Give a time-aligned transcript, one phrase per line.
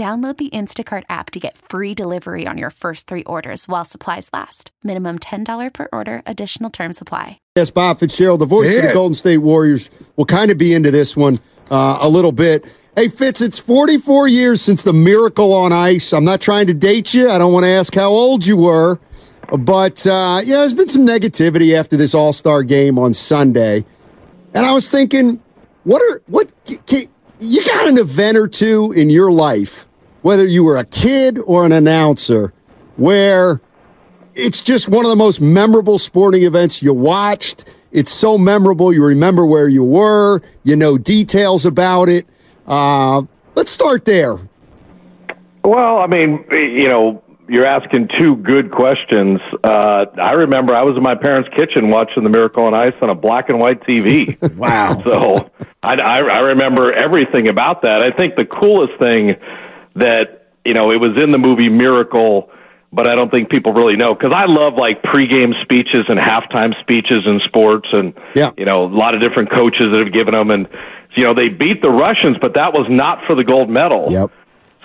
[0.00, 4.30] Download the Instacart app to get free delivery on your first three orders while supplies
[4.32, 4.70] last.
[4.82, 7.38] Minimum $10 per order, additional term supply.
[7.54, 10.90] Yes, Bob Fitzgerald, the voice of the Golden State Warriors, will kind of be into
[10.90, 11.38] this one
[11.70, 12.64] uh, a little bit.
[12.96, 16.14] Hey, Fitz, it's 44 years since the miracle on ice.
[16.14, 17.28] I'm not trying to date you.
[17.28, 18.98] I don't want to ask how old you were.
[19.50, 23.84] But, uh, yeah, there's been some negativity after this All Star game on Sunday.
[24.54, 25.42] And I was thinking,
[25.84, 26.50] what are, what,
[26.86, 27.02] can,
[27.38, 29.86] you got an event or two in your life,
[30.22, 32.52] whether you were a kid or an announcer,
[32.96, 33.60] where
[34.34, 37.64] it's just one of the most memorable sporting events you watched.
[37.92, 38.92] It's so memorable.
[38.92, 42.26] You remember where you were, you know details about it.
[42.66, 43.22] Uh,
[43.54, 44.38] let's start there.
[45.64, 49.40] Well, I mean, you know, you're asking two good questions.
[49.64, 53.10] Uh, I remember I was in my parents' kitchen watching The Miracle on Ice on
[53.10, 54.38] a black and white TV.
[54.56, 55.00] Wow.
[55.04, 55.50] so
[55.82, 58.04] I, I, I remember everything about that.
[58.04, 59.34] I think the coolest thing
[59.96, 62.50] that you know it was in the movie Miracle,
[62.92, 66.78] but I don't think people really know because I love like pregame speeches and halftime
[66.80, 68.50] speeches in sports, and Yeah.
[68.56, 70.68] you know a lot of different coaches that have given them, and
[71.14, 74.06] you know they beat the Russians, but that was not for the gold medal.
[74.10, 74.30] Yep.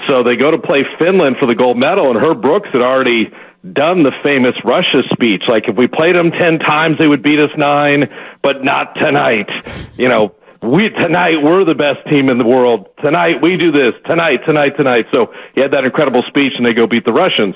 [0.09, 3.31] So they go to play Finland for the gold medal, and Herb Brooks had already
[3.73, 5.43] done the famous Russia speech.
[5.47, 8.09] Like, if we played them 10 times, they would beat us nine,
[8.43, 9.49] but not tonight.
[9.97, 10.35] You know,
[10.65, 12.87] we tonight we're the best team in the world.
[13.01, 13.93] Tonight we do this.
[14.05, 15.05] Tonight, tonight, tonight.
[15.13, 17.55] So he had that incredible speech, and they go beat the Russians.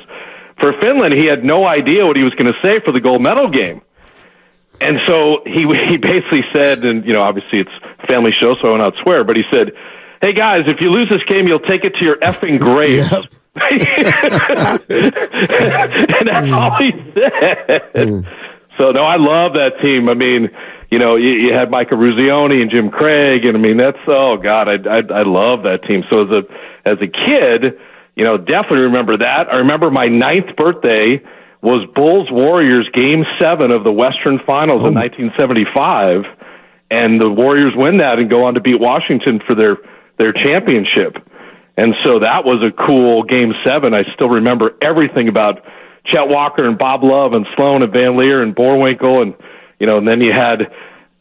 [0.61, 3.23] For Finland, he had no idea what he was going to say for the gold
[3.23, 3.81] medal game.
[4.81, 7.71] And so he he basically said, and you know, obviously it's
[8.09, 9.71] family show, so I will not swear, but he said,
[10.21, 13.11] "Hey guys, if you lose this game, you'll take it to your effing graves."
[13.59, 13.83] and
[16.27, 17.81] that's all he said.
[17.93, 18.23] Mm.
[18.79, 20.09] So no, I love that team.
[20.09, 20.49] I mean,
[20.89, 24.37] you know, you, you had Mike Eruzione and Jim Craig, and I mean, that's oh
[24.37, 26.03] god, I I, I love that team.
[26.09, 27.77] So as a as a kid,
[28.15, 29.47] you know, definitely remember that.
[29.51, 31.21] I remember my ninth birthday
[31.61, 36.23] was Bulls Warriors Game Seven of the Western Finals in 1975,
[36.89, 39.77] and the Warriors win that and go on to beat Washington for their
[40.17, 41.17] their championship.
[41.77, 43.93] And so that was a cool game seven.
[43.93, 45.63] I still remember everything about
[46.05, 49.33] Chet Walker and Bob Love and Sloan and Van Lier and Boerwinkle and
[49.79, 50.71] you know, and then you had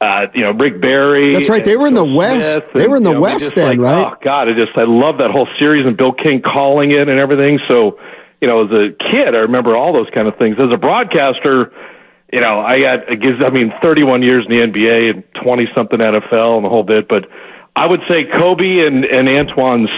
[0.01, 1.33] uh, you know, Rick Barry.
[1.33, 1.65] That's right.
[1.65, 2.67] They were in the West.
[2.67, 4.07] Smith They were in the you know, West then, like, right?
[4.07, 7.19] Oh God, I just I love that whole series and Bill King calling it and
[7.19, 7.59] everything.
[7.69, 7.99] So,
[8.41, 10.57] you know, as a kid I remember all those kind of things.
[10.59, 11.73] As a broadcaster,
[12.33, 15.99] you know, I got I mean, thirty one years in the NBA and twenty something
[15.99, 17.25] NFL and the whole bit, but
[17.75, 19.91] I would say Kobe and, and Antawn's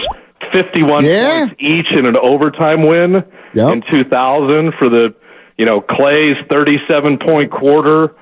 [0.53, 1.39] 51 Yeah.
[1.47, 3.23] points each in an overtime win
[3.53, 3.73] Yep.
[3.73, 5.13] in 2000 for the,
[5.57, 8.15] you know, Klay's 37 point quarter,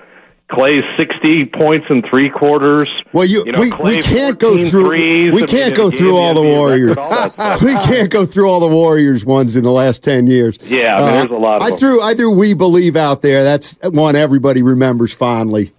[0.51, 2.89] Klay's 60 points in three quarters.
[3.13, 6.17] Well, you, You know, we, Clay we can't go through threes, we can't go through
[6.17, 6.97] all the Warriors.
[6.97, 10.57] all we can't go through all the Warriors ones in the last ten years.
[10.57, 11.77] Uh, Yeah, I mean, there's a lot of I them.
[11.77, 13.43] threw I threw We Believe out there.
[13.43, 15.71] That's one everybody remembers fondly.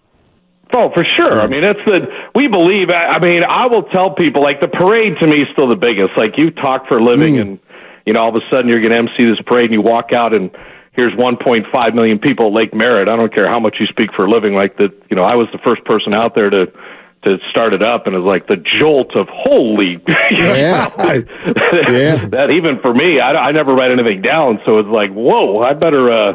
[0.72, 1.41] Oh, for sure.
[1.41, 2.06] I mean, that's the
[2.37, 2.91] we believe.
[2.91, 5.75] I I mean, I will tell people like the parade to me is still the
[5.75, 6.16] biggest.
[6.16, 7.41] Like you talk for a living, Mm.
[7.41, 7.58] and
[8.06, 10.12] you know, all of a sudden you're going to MC this parade, and you walk
[10.12, 10.50] out, and
[11.00, 13.08] here's 1.5 million people at Lake Merritt.
[13.08, 14.52] I don't care how much you speak for a living.
[14.52, 16.67] Like that, you know, I was the first person out there to
[17.23, 20.02] to start it up, and it was like the jolt of holy.
[20.31, 20.56] Yeah.
[20.56, 20.87] Yeah.
[22.37, 25.73] that even for me, I, I never write anything down, so it's like, whoa, I
[25.75, 26.11] better.
[26.12, 26.35] uh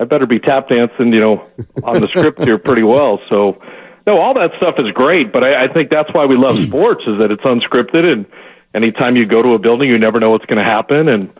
[0.00, 1.46] I better be tap dancing, you know,
[1.84, 3.20] on the script here pretty well.
[3.30, 3.62] So,
[4.04, 7.04] no, all that stuff is great, but I, I think that's why we love sports
[7.06, 8.26] is that it's unscripted, and
[8.74, 11.30] anytime you go to a building, you never know what's going to happen, and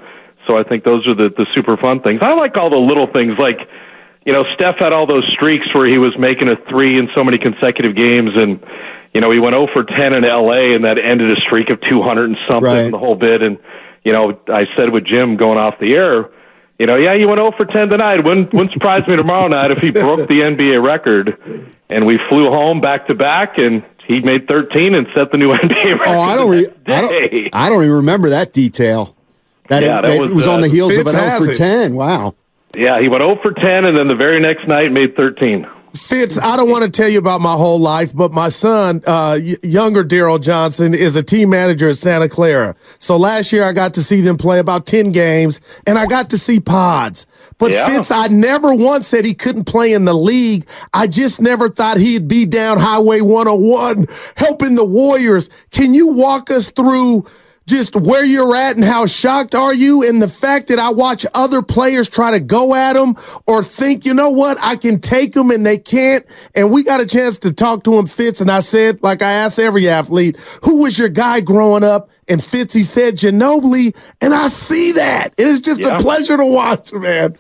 [0.47, 2.21] so I think those are the the super fun things.
[2.23, 3.59] I like all the little things, like
[4.25, 7.25] you know, Steph had all those streaks where he was making a three in so
[7.25, 8.63] many consecutive games, and
[9.15, 10.75] you know, he went 0 for 10 in L.A.
[10.75, 12.91] and that ended a streak of 200 and something, Right.
[12.91, 13.59] the whole bit, and
[14.05, 16.31] you know, I said with Jim going off the air,
[16.79, 18.25] you know, yeah, you went 0 for 10 tonight.
[18.25, 21.37] Wouldn't, wouldn't surprise me tomorrow night if he broke the NBA record.
[21.91, 25.51] And we flew home back to back, and he made 13 and set the new
[25.53, 26.09] NBA record.
[26.09, 29.15] Oh, I don't, re- I don't, I don't even remember that detail.
[29.69, 31.29] That, Yeah, it, that that was, was, on uh, the heels of Fitz an 0
[31.29, 31.57] has for it.
[31.57, 31.95] 10.
[31.95, 32.35] Wow.
[32.75, 35.67] Yeah, he went 0 for 10, and then the very next night made 13.
[35.95, 39.39] Fitz, I don't want to tell you about my whole life, but my son, uh,
[39.63, 42.75] younger Daryl Johnson, is a team manager at Santa Clara.
[42.99, 46.31] So last year I got to see them play about 10 games and I got
[46.31, 47.27] to see pods.
[47.59, 47.87] But Yeah.
[47.87, 50.67] Fitz, I never once said he couldn't play in the league.
[50.95, 54.07] I just never thought he'd be down Highway 101
[54.37, 55.51] helping the Warriors.
[55.71, 57.27] Can you walk us through
[57.67, 61.25] just where you're at and how shocked are you in the fact that I watch
[61.35, 63.15] other players try to go at him
[63.47, 66.25] or think, you know what, I can take them and they can't.
[66.55, 68.41] And we got a chance to talk to him, Fitz.
[68.41, 72.11] And I said, like I asked every athlete, who was your guy growing up?
[72.29, 73.97] And Fitz, he said Ginobili.
[74.21, 75.29] And I see that.
[75.39, 75.97] It is just Yeah.
[75.97, 77.37] a pleasure to watch, man.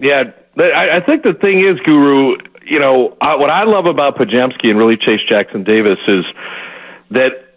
[0.00, 0.24] Yeah,
[0.58, 2.36] I, I think the thing is, Guru.
[2.64, 6.24] You know what I love about Podziemski and really Trayce Jackson Davis is
[7.10, 7.49] that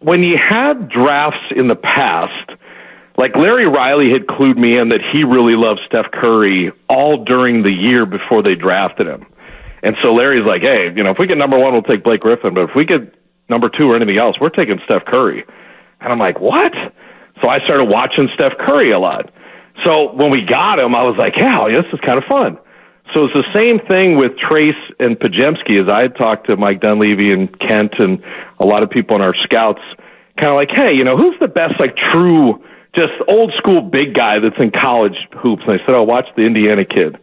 [0.00, 2.50] when you had drafts in the past,
[3.16, 7.62] like Larry Riley had clued me in that he really loved Steph Curry all during
[7.62, 9.26] the year before they drafted him.
[9.82, 12.20] And so Larry's like, hey, you know, if we get number one, we'll take Blake
[12.20, 12.54] Griffin.
[12.54, 13.14] But if we get
[13.48, 15.44] number two or anything else, we're taking Steph Curry.
[16.00, 16.72] And I'm like, what?
[17.42, 19.30] So I started watching Steph Curry a lot.
[19.84, 22.58] So when we got him, I was like, yeah, this is kind of fun.
[23.14, 26.80] So it's the same thing with Trayce and Podziemski as I had talked to Mike
[26.80, 28.22] Dunleavy and Kent and
[28.60, 29.80] a lot of people in our scouts,
[30.36, 32.62] kind of like, hey, you know, who's the best, like, true,
[32.96, 35.62] just old school big guy that's in college hoops?
[35.66, 37.18] And I said, oh, watch the Indiana kid.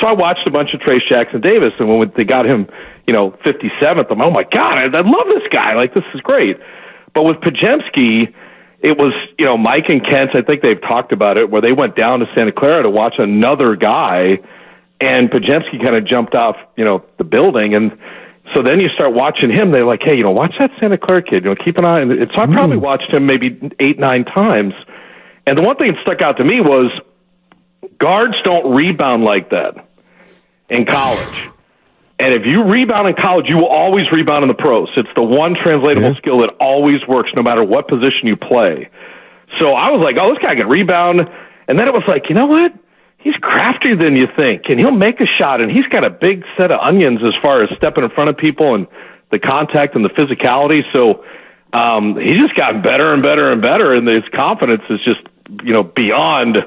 [0.00, 2.68] So I watched a bunch of Trayce Jackson Davis, and when they got him,
[3.06, 5.74] you know, 57th, I'm, oh my God, I, I love this guy.
[5.74, 6.56] Like, this is great.
[7.14, 8.32] But with Podziemski,
[8.80, 11.72] it was, you know, Mike and Kent, I think they've talked about it, where they
[11.72, 14.38] went down to Santa Clara to watch another guy,
[15.02, 17.74] and Podziemski kind of jumped off, you know, the building.
[17.74, 17.98] And
[18.54, 19.72] so then you start watching him.
[19.72, 21.42] They're like, hey, you know, watch that Santa Clara kid.
[21.42, 22.02] You know, keep an eye.
[22.02, 24.74] And so I probably watched him maybe eight, nine times.
[25.44, 26.92] And the one thing that stuck out to me was
[27.98, 29.88] guards don't rebound like that
[30.70, 31.48] in college.
[32.20, 34.88] And if you rebound in college, you will always rebound in the pros.
[34.96, 38.88] It's the one translatable skill that always works no matter what position you play.
[39.58, 41.22] So I was like, oh, this guy can rebound.
[41.66, 42.72] And then it was like, you know what?
[43.22, 45.60] He's craftier than you think, and he'll make a shot.
[45.60, 48.36] And he's got a big set of onions as far as stepping in front of
[48.36, 48.86] people and
[49.30, 50.82] the contact and the physicality.
[50.92, 51.24] So
[51.72, 55.20] um, he's just gotten better and better and better, and his confidence is just
[55.62, 56.58] you know beyond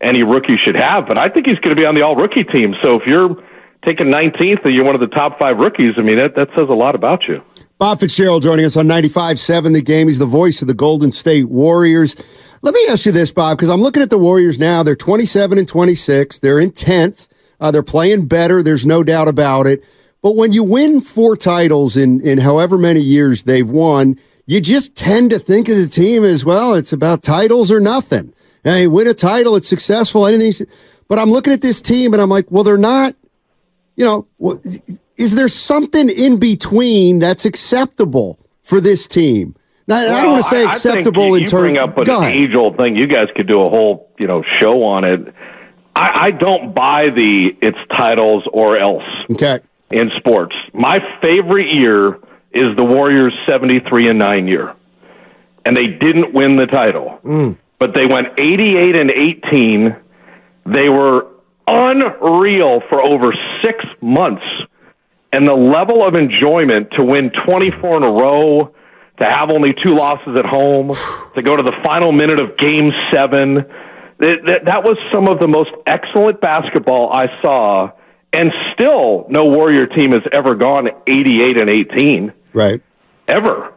[0.00, 1.06] any rookie should have.
[1.06, 2.74] But I think he's going to be on the all rookie team.
[2.82, 3.36] So if you're
[3.84, 6.68] taking 19th and you're one of the top five rookies, I mean that that says
[6.68, 7.42] a lot about you.
[7.78, 10.08] Bob Fitzgerald joining us on 95.7 The Game.
[10.08, 12.16] He's the voice of the Golden State Warriors.
[12.62, 14.82] Let me ask you this, Bob, because I'm looking at the Warriors now.
[14.82, 16.38] They're 27 and 26.
[16.40, 17.28] They're in 10th.
[17.60, 18.62] Uh, they're playing better.
[18.62, 19.84] There's no doubt about it.
[20.22, 24.96] But when you win four titles in, in however many years they've won, you just
[24.96, 26.74] tend to think of the team as well.
[26.74, 28.32] It's about titles or nothing.
[28.64, 30.66] Hey, win a title, it's successful, anything.
[31.06, 33.14] But I'm looking at this team and I'm like, well, they're not,
[33.96, 34.26] you know,
[35.16, 39.54] is there something in between that's acceptable for this team?
[39.88, 41.62] Now, I don't want to say Well, I- acceptable you, in you terms.
[41.62, 42.94] bring up an age old thing.
[42.94, 45.34] You guys could do a whole you know show on it.
[45.96, 49.02] I, I don't buy the it's titles or else
[49.32, 49.58] Okay.
[49.90, 50.54] in sports.
[50.74, 52.18] My favorite year
[52.52, 54.74] is the Warriors seventy three and nine year,
[55.64, 57.56] and they didn't win the title, mm.
[57.78, 59.96] but they went eighty eight and eighteen.
[60.66, 61.26] They were
[61.66, 63.32] unreal for over
[63.64, 64.44] six months,
[65.32, 68.74] and the level of enjoyment to win twenty four in a row
[69.18, 70.90] to have only two losses at home,
[71.34, 73.54] to go to the final minute of Game Seven.
[74.18, 77.90] That, that, that was some of the most excellent basketball I saw,
[78.32, 82.80] and still no Warrior team has ever gone 88 and 18 Right.
[83.28, 83.74] ever.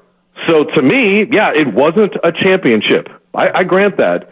[0.48, 3.08] So to me, yeah, it wasn't a championship.
[3.36, 4.30] I, I grant that.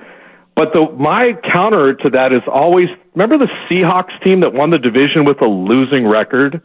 [0.55, 4.79] But the my counter to that is always remember the Seahawks team that won the
[4.79, 6.61] division with a losing record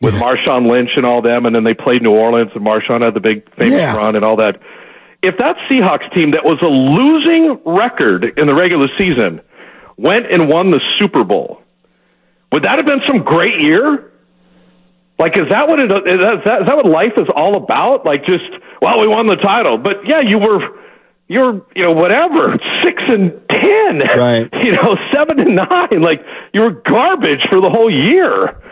[0.00, 3.14] with Marshawn Lynch and all them, and then they played New Orleans and Marshawn had
[3.14, 3.96] the big famous Yeah.
[3.96, 4.60] run and all that.
[5.22, 9.40] If that Seahawks team that was a losing record in the regular season
[9.96, 11.60] went and won the Super Bowl,
[12.52, 14.12] would that have been some great year?
[15.18, 16.20] Like, is that what it is?
[16.44, 18.06] That, is that what life is all about?
[18.06, 18.44] Like, just
[18.80, 20.60] well, we won the title, but yeah, you were,
[21.26, 24.48] you're, you know, whatever, six and ten, Right.
[24.62, 26.00] You know, seven and nine.
[26.00, 26.20] Like,
[26.54, 28.62] you were garbage for the whole year.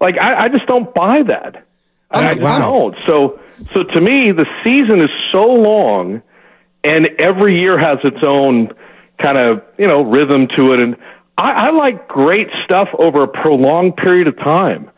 [0.00, 1.66] Like, I, I just don't buy that.
[2.10, 2.58] I, Wow.
[2.58, 2.96] don't.
[3.06, 3.40] So,
[3.74, 6.22] so to me, the season is so long,
[6.84, 8.72] and every year has its own
[9.20, 10.80] kind of you know rhythm to it.
[10.80, 10.96] And
[11.36, 14.90] I, I like great stuff over a prolonged period of time.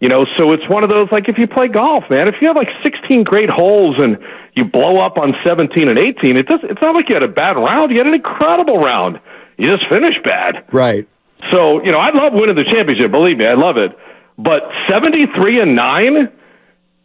[0.00, 2.28] You know, so it's one of those like if you play golf, man.
[2.28, 4.18] If you have like 16 great holes and
[4.54, 6.60] you blow up on 17 and 18, it does.
[6.64, 7.90] It's not like you had a bad round.
[7.90, 9.18] You had an incredible round.
[9.56, 10.64] You just finished bad.
[10.72, 11.08] Right.
[11.52, 13.10] So you know, I love winning the championship.
[13.10, 13.96] Believe me, I love it.
[14.38, 16.28] But 73 and nine.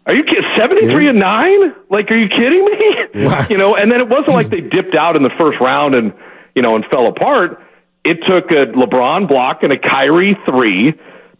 [0.05, 0.43] Are you kidding?
[0.57, 1.09] 73 yeah.
[1.09, 1.75] and 9?
[1.89, 3.25] Like, are you kidding me?
[3.25, 3.45] Wow.
[3.49, 6.13] you know, and then it wasn't like they dipped out in the first round and,
[6.55, 7.61] you know, and fell apart.
[8.03, 10.93] It took a LeBron block and a Kyrie three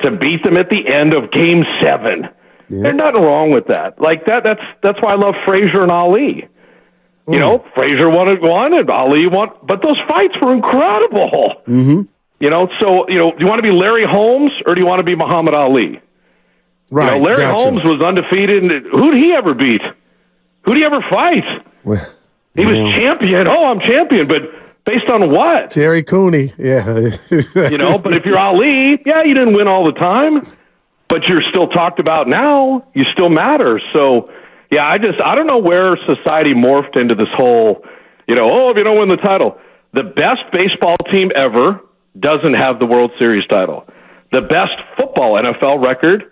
[0.03, 2.29] to beat them at the end of game seven.
[2.69, 2.83] Yeah.
[2.83, 3.99] There's nothing wrong with that.
[3.99, 6.47] Like that that's that's why I love Frazier and Ali.
[7.27, 7.39] You mm.
[7.39, 11.61] know, Frazier wanted one and Ali won but those fights were incredible.
[11.67, 12.01] Mm-hmm.
[12.43, 14.85] You know, so you know, do you want to be Larry Holmes or do you
[14.85, 16.01] want to be Muhammad Ali?
[16.91, 17.13] Right.
[17.13, 17.63] You know, Larry gotcha.
[17.63, 18.63] Holmes was undefeated.
[18.63, 19.81] And who'd he ever beat?
[20.65, 21.45] Who'd he ever fight?
[21.85, 22.05] Well,
[22.53, 23.47] he was champion.
[23.47, 24.41] Oh, I'm champion, but
[24.83, 25.71] based on what?
[25.71, 26.51] Gerry Cooney.
[26.57, 27.15] Yeah.
[27.69, 30.45] you know, but if you're Ali, yeah, you didn't win all the time,
[31.07, 32.85] but you're still talked about now.
[32.93, 33.79] You still matter.
[33.93, 34.29] So,
[34.69, 37.85] yeah, I just I don't know where society morphed into this whole,
[38.27, 39.57] you know, oh, if you don't win the title,
[39.93, 41.79] the best baseball team ever
[42.19, 43.87] doesn't have the World Series title.
[44.31, 46.31] The best football NFL record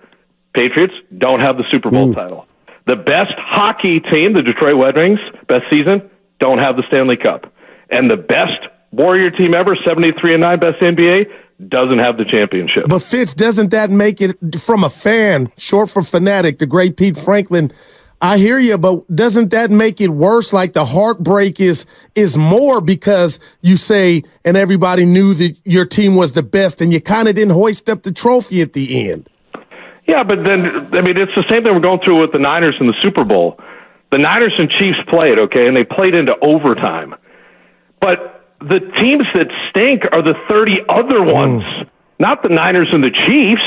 [0.53, 2.15] Patriots don't have the Super Bowl mm.
[2.15, 2.45] title.
[2.87, 6.09] The best hockey team, the Detroit Red Wings, best season,
[6.39, 7.53] don't have the Stanley Cup.
[7.89, 11.25] And the best Warrior team ever, 73 and 9, best NBA,
[11.67, 12.85] doesn't have the championship.
[12.87, 17.17] But Fitz, doesn't that make it from a fan, short for fanatic, the great Pete
[17.17, 17.71] Franklin?
[18.21, 20.53] I hear you, but doesn't that make it worse?
[20.53, 26.15] Like the heartbreak is is more because you say and everybody knew that your team
[26.15, 29.27] was the best and you kind of didn't hoist up the trophy at the end.
[30.07, 32.75] Yeah, but then I mean it's the same thing we're going through with the Niners
[32.79, 33.59] in the Super Bowl.
[34.11, 37.15] The Niners and Chiefs played, okay, and they played into overtime.
[38.01, 41.89] But the teams that stink are the 30 other ones, mm.
[42.19, 43.63] not the Niners and the Chiefs.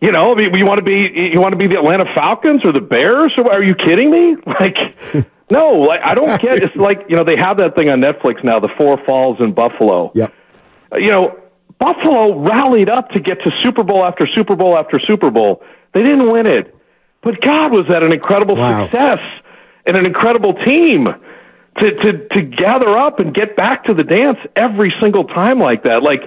[0.00, 2.62] You know, I mean, you want to be you want to be the Atlanta Falcons
[2.64, 3.32] or the Bears?
[3.36, 4.36] Or are you kidding me?
[4.46, 4.76] Like,
[5.50, 6.62] no, like I don't get.
[6.62, 9.52] It's like you know they have that thing on Netflix now, the Four Falls in
[9.52, 10.12] Buffalo.
[10.14, 10.32] Yep.
[10.92, 11.38] Uh, you know,
[11.78, 15.62] Buffalo rallied up to get to Super Bowl after Super Bowl after Super Bowl.
[15.94, 16.74] They didn't win it,
[17.22, 18.82] but God, was that an incredible wow.
[18.82, 19.20] success
[19.86, 21.08] and an incredible team
[21.80, 25.84] to to to gather up and get back to the dance every single time like
[25.84, 26.02] that.
[26.02, 26.22] Like,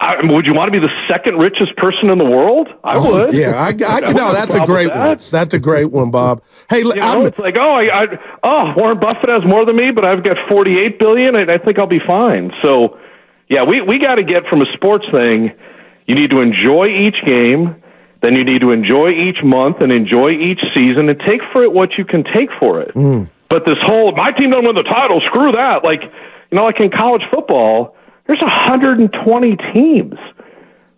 [0.00, 2.68] I, would you want to be the second richest person in the world?
[2.84, 3.34] I oh, would.
[3.34, 5.08] Yeah, I, I, I no, that's a great that.
[5.08, 5.18] one.
[5.30, 6.42] That's a great one, Bob.
[6.70, 8.06] Hey, you know, it's like, oh, I, I,
[8.44, 11.34] oh, Warren Buffett has more than me, but I've got forty-eight billion.
[11.34, 12.52] I, I think I'll be fine.
[12.62, 12.98] So
[13.48, 15.52] yeah, we, we got to get from a sports thing,
[16.06, 17.82] you need to enjoy each game,
[18.20, 21.72] then you need to enjoy each month and enjoy each season and take for it
[21.72, 22.94] what you can take for it.
[22.94, 23.30] Mm.
[23.48, 25.82] But this whole, my team don't win the title, screw that.
[25.82, 27.96] Like, you know, like in college football,
[28.28, 30.14] there's 120 teams.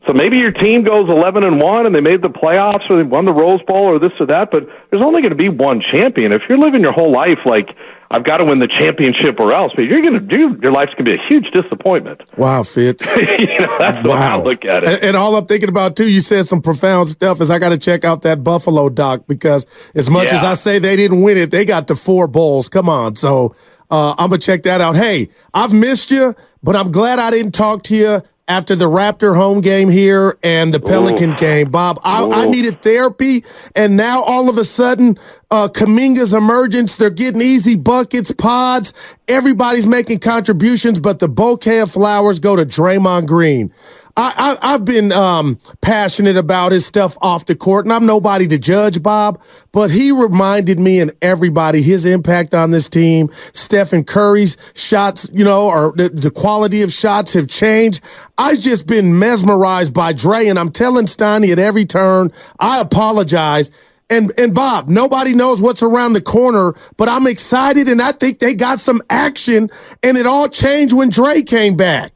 [0.08, 3.08] So maybe your team goes 11 and 1 and they made the playoffs or they
[3.08, 5.80] won the Rose Bowl or this or that, but there's only going to be one
[5.94, 6.32] champion.
[6.32, 7.68] If you're living your whole life like
[8.10, 10.94] I've got to win the championship or else, but you're going to do your life's
[10.94, 12.22] going to be a huge disappointment.
[12.36, 13.06] Wow, Fitz.
[13.38, 14.38] you know, that's the wow.
[14.38, 14.88] way I look at it.
[14.88, 17.40] And, and, all I'm thinking about too, you said some profound stuff.
[17.40, 20.38] Is I got to check out that Buffalo doc because as much yeah.
[20.38, 22.68] as I say they didn't win it, they got to four bowls.
[22.68, 23.54] Come on, so
[23.90, 24.96] uh, I'm gonna check that out.
[24.96, 29.36] Hey, I've missed you, but I'm glad I didn't talk to you after the Raptor
[29.36, 31.36] home game here and the Pelican Ooh.
[31.36, 32.00] game, Bob.
[32.02, 33.44] I, I, needed therapy,
[33.76, 35.18] and now all of a sudden,
[35.52, 36.96] uh, Kuminga's emergence.
[36.96, 38.92] They're getting easy buckets, pods.
[39.28, 43.72] Everybody's making contributions, but the bouquet of flowers go to Draymond Green.
[44.20, 48.46] I, I, have been um, passionate about his stuff off the court, and I'm nobody
[48.48, 49.40] to judge Bob,
[49.72, 53.30] but he reminded me and everybody his impact on this team.
[53.54, 58.02] Stephen Curry's shots, you know, or the, the quality of shots have changed.
[58.36, 63.70] I've just been mesmerized by Dre, and I'm telling Steiny at every turn, I apologize.
[64.10, 68.40] And and Bob, nobody knows what's around the corner, but I'm excited, and I think
[68.40, 69.70] they got some action,
[70.02, 72.12] and it all changed when Dre came back.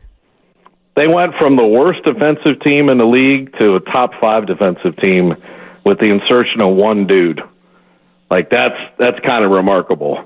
[0.97, 4.97] They went from the worst defensive team in the league to a top five defensive
[5.03, 5.35] team
[5.85, 7.41] with the insertion of one dude.
[8.31, 10.25] Like that's that's kind of remarkable,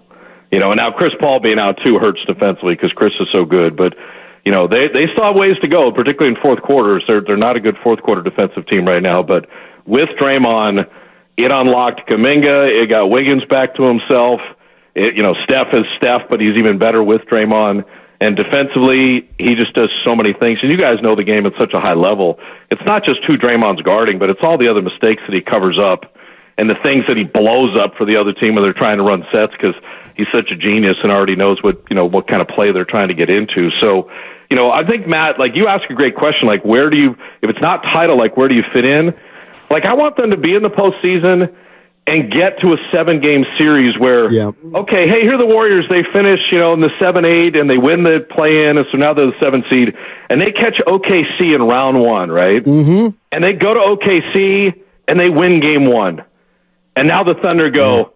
[0.53, 0.71] you know.
[0.71, 3.77] And now Chris Paul being out too hurts defensively because Chris is so good.
[3.77, 3.95] But
[4.45, 7.03] you know they they still have ways to go, particularly in fourth quarters.
[7.09, 9.23] They're they're not a good fourth quarter defensive team right now.
[9.23, 9.47] But
[9.85, 10.87] with Draymond,
[11.37, 12.83] it unlocked Kuminga.
[12.83, 14.41] It got Wiggins back to himself.
[14.95, 17.85] It, you know Steph is Steph, but he's even better with Draymond.
[18.21, 20.61] And defensively, he just does so many things.
[20.63, 22.41] And you guys know the game at such a high level.
[22.71, 25.79] It's not just who Draymond's guarding, but it's all the other mistakes that he covers
[25.79, 26.13] up
[26.59, 29.05] and the things that he blows up for the other team when they're trying to
[29.05, 29.75] run sets because
[30.17, 32.85] he's such a genius and already knows what you know what kind of play they're
[32.85, 33.71] trying to get into.
[33.81, 34.11] So,
[34.51, 37.11] you know, I think Matt, like you ask a great question, like where do you
[37.41, 39.15] if it's not title, like where do you fit in?
[39.71, 41.55] Like I want them to be in the postseason
[42.09, 44.51] and get to a seven game series where Yeah.
[44.75, 45.85] okay, hey, here are the Warriors.
[45.91, 48.87] They finish, you know, in the seven eight and they win the play in, and
[48.91, 49.95] so now they're the seven seed,
[50.31, 52.65] and they catch OKC in round one, right?
[52.65, 53.17] Mm-hmm.
[53.31, 54.75] And they go to OKC
[55.07, 56.25] and they win game one,
[56.97, 58.13] and now the Thunder go,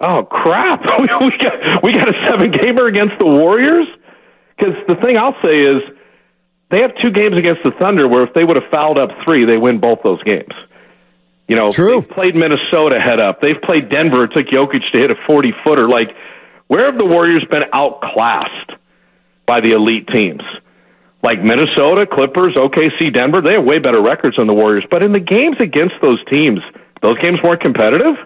[0.00, 1.06] oh crap, we
[1.38, 3.86] got we got a seven gamer against the Warriors.
[4.56, 5.82] Because the thing I'll say is
[6.70, 9.44] they have two games against the Thunder where if they would have fouled up three,
[9.44, 10.52] they win both those games.
[11.48, 12.00] You know, True.
[12.00, 13.40] they've played Minnesota head up.
[13.40, 14.24] They've played Denver.
[14.24, 15.88] It took Jokic to hit a 40 footer.
[15.88, 16.10] Like,
[16.68, 18.72] where have the Warriors been outclassed
[19.46, 20.42] by the elite teams?
[21.22, 24.84] Like Minnesota, Clippers, OKC, Denver, they have way better records than the Warriors.
[24.90, 26.60] But in the games against those teams,
[27.02, 28.16] those games weren't competitive.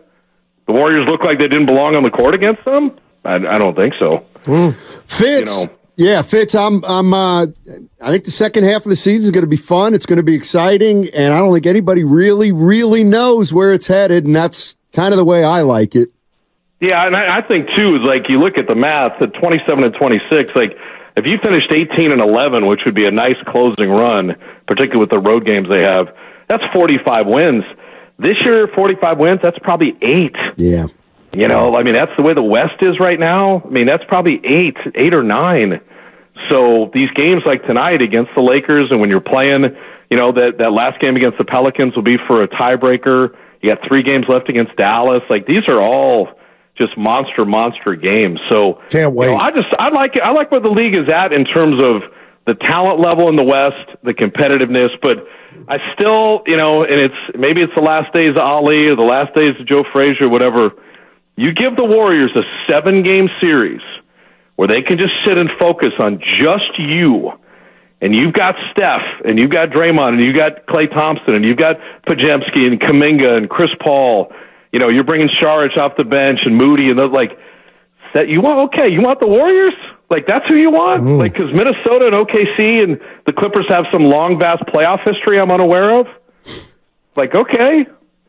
[0.66, 2.98] The Warriors looked like they didn't belong on the court against them.
[3.24, 4.24] I, I don't think so.
[4.44, 4.74] Mm.
[5.06, 5.50] Fitz.
[5.50, 5.77] You know.
[5.98, 6.54] Yeah, Fitz.
[6.54, 6.84] I'm.
[6.84, 7.12] I'm.
[7.12, 7.46] Uh,
[8.00, 9.94] I think the second half of the season is going to be fun.
[9.94, 13.88] It's going to be exciting, and I don't think anybody really, really knows where it's
[13.88, 16.10] headed, and that's kind of the way I like it.
[16.80, 19.84] Yeah, and I, I think too is like you look at the math at 27
[19.84, 20.50] and 26.
[20.54, 20.78] Like
[21.16, 24.36] if you finished 18 and 11, which would be a nice closing run,
[24.68, 26.14] particularly with the road games they have,
[26.48, 27.64] that's 45 wins.
[28.20, 29.40] This year, 45 wins.
[29.42, 30.36] That's probably eight.
[30.56, 30.86] Yeah.
[31.32, 33.62] You know, I mean, that's the way the West is right now.
[33.64, 35.80] I mean, that's probably eight, eight or nine.
[36.50, 39.76] So these games like tonight against the Lakers, and when you're playing,
[40.10, 43.36] you know, that that last game against the Pelicans will be for a tiebreaker.
[43.60, 45.22] You got three games left against Dallas.
[45.28, 46.28] Like these are all
[46.76, 48.40] just monster, monster games.
[48.50, 49.30] So Can't wait.
[49.30, 50.22] You know, I just I like it.
[50.22, 52.02] I like where the league is at in terms of
[52.46, 55.18] the talent level in the West, the competitiveness, but
[55.68, 59.02] I still, you know, and it's maybe it's the last days of Ali or the
[59.02, 60.70] last days of Joe Frazier, whatever.
[61.38, 63.80] You give the Warriors a seven game series
[64.56, 67.30] where they can just sit and focus on just you.
[68.00, 71.56] And you've got Steph, and you've got Draymond, and you've got Klay Thompson, and you've
[71.56, 71.76] got
[72.08, 74.32] Podziemski, and Kuminga, and Chris Paul.
[74.72, 77.38] You know, you're bringing Saric off the bench, and Moody, and those like
[78.14, 78.26] that.
[78.28, 78.88] You want okay?
[78.88, 79.74] You want the Warriors?
[80.10, 81.04] Like that's who you want?
[81.04, 85.52] Like because Minnesota and OKC and the Clippers have some long, vast playoff history I'm
[85.52, 86.06] unaware of.
[87.14, 87.86] Like okay,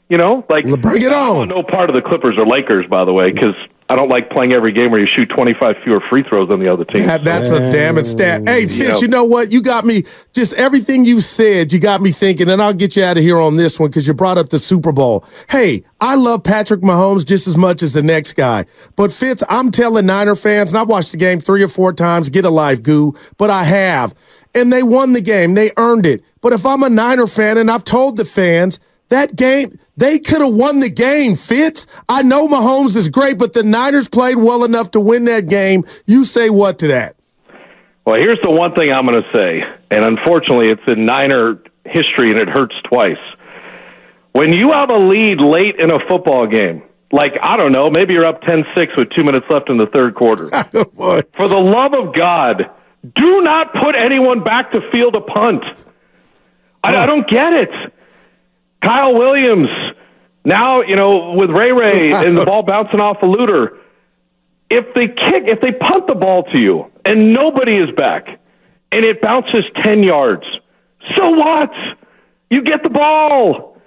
[0.10, 1.48] you know, like bring it on.
[1.48, 3.56] no part of the Clippers or Lakers, by the way, because
[3.92, 6.68] I don't like playing every game where you shoot 25 fewer free throws than the
[6.68, 7.06] other team.
[7.06, 8.48] That, that's a damning stat.
[8.48, 9.52] Hey, Fitz, you know what?
[9.52, 13.04] You got me, just everything you said, you got me thinking, and I'll get you
[13.04, 15.26] out of here on this one because you brought up the Super Bowl.
[15.50, 18.66] Hey, I love Patrick Mahomes just as much as the next guy.
[18.96, 22.30] But Fitz, I'm telling Niner fans, and I've watched the game three or four times,
[22.30, 24.14] get a life, goo, but I have.
[24.56, 26.24] And they won the game, they earned it.
[26.42, 30.42] But if I'm a Niner fan and I've told the fans, that game, they could
[30.42, 31.88] have won the game, Fitz.
[32.08, 35.84] I know Mahomes is great, but the Niners played well enough to win that game.
[36.06, 37.16] You say what to that?
[38.06, 42.32] Well, here's the one thing I'm going to say, and unfortunately, it's in Niner history,
[42.32, 43.18] and it hurts twice.
[44.32, 48.14] When you have a lead late in a football game, like, I don't know, maybe
[48.14, 50.48] you're up 10 6 with two minutes left in the third quarter.
[51.38, 52.70] For the love of God,
[53.16, 55.64] do not put anyone back to field a punt.
[56.84, 57.70] I, I don't get it.
[58.84, 59.70] Kyle Williams,
[60.46, 63.78] now, you know, with Ray Ray and the ball bouncing off a Luter,
[64.70, 68.28] if they kick, if they punt the ball to you and nobody is back
[68.92, 70.44] and it bounces 10 yards,
[71.18, 71.72] so what?
[72.50, 73.78] You get the ball.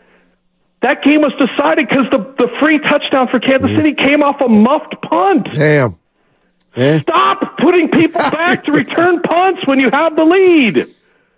[0.82, 4.48] That game was decided because the, the free touchdown for Kansas City came off a
[4.48, 5.52] muffed punt.
[5.52, 5.96] Damn.
[7.02, 10.94] Stop putting people back to return punts when you have the lead.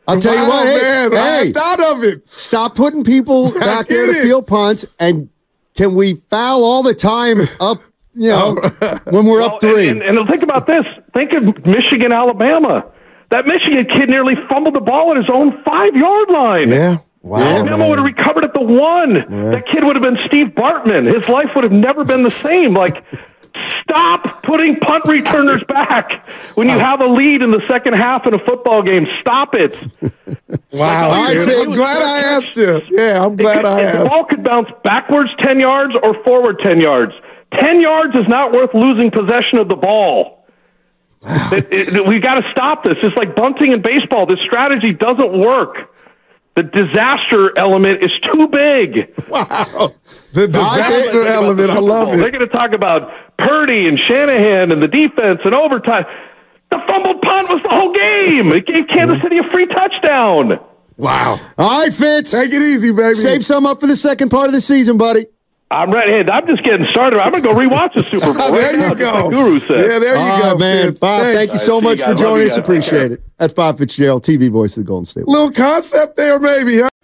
[0.07, 0.67] I'll tell you Wow, what.
[0.67, 2.29] Hey, man, I hey, thought of it.
[2.29, 4.23] stop putting people back there to it.
[4.23, 5.29] field punts, and
[5.77, 7.79] can we foul all the time up?
[8.17, 8.99] You know, oh.
[9.11, 9.88] when we're Well, up three.
[9.88, 10.85] And, and, and think about this.
[11.14, 12.85] Think of Michigan, Alabama.
[13.31, 16.69] That Michigan kid nearly fumbled the ball at his own five yard line.
[16.69, 16.97] Yeah.
[17.23, 17.38] Wow.
[17.40, 19.14] Alabama would have recovered at the one.
[19.51, 21.11] That kid would have been Steve Bartman.
[21.12, 22.75] His life would have never been the same.
[22.75, 23.03] Like,
[23.83, 28.35] stop putting punt returners back when you have a lead in the second half in
[28.35, 29.07] a football game.
[29.20, 29.77] Stop it.
[30.72, 31.11] Wow.
[31.11, 32.81] Right, I'm glad I asked you.
[32.90, 36.81] Yeah, I'm glad I If the ball could bounce backwards 10 yards or forward 10
[36.81, 37.12] yards.
[37.61, 40.44] 10 yards is not worth losing possession of the ball.
[41.53, 42.96] It- it- we've got to stop this.
[43.05, 44.27] It's like bunting in baseball.
[44.27, 45.77] This strategy doesn't work.
[46.57, 49.14] The disaster element is too big.
[49.29, 49.92] Wow.
[50.33, 51.70] The disaster element.
[51.70, 52.16] I love it.
[52.18, 53.12] They're going to talk about
[53.45, 56.05] Purdy and Shanahan and the defense and overtime.
[56.71, 58.49] The fumbled punt was the whole game.
[58.49, 60.59] It gave Kansas City a free touchdown.
[60.97, 61.39] Wow.
[61.59, 62.31] all right, Fitz.
[62.31, 63.15] Take it easy, baby.
[63.15, 65.27] Save some up for the second part of the season, buddy.
[65.71, 66.13] I'm ready.
[66.13, 67.19] Hey, I'm just getting started.
[67.19, 68.53] I'm going to go rewatch the Super Bowl.
[68.53, 69.25] there right you now, go.
[69.27, 69.91] like Guru said.
[69.91, 70.87] Yeah, there you All go, right, man.
[70.89, 71.01] Fitz.
[71.01, 71.37] Bob, Thanks.
[71.39, 72.57] thank you so much you for joining us.
[72.57, 73.23] Appreciate it.
[73.39, 75.27] That's Bob Fitzgerald, TV voice of the Golden State.
[75.27, 76.89] Little concept there, maybe, huh?